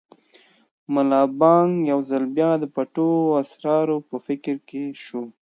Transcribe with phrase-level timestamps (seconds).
[0.93, 3.09] ملا بانګ یو ځل بیا د پټو
[3.41, 5.23] اسرارو په فکر کې شو.